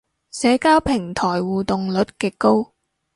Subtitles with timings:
[0.31, 2.73] 社交平台互動率極高